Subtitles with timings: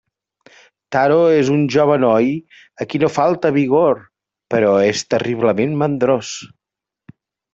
[0.93, 2.31] Taro és un jove noi
[2.85, 4.01] a qui no falta vigor,
[4.55, 6.33] però és terriblement mandrós.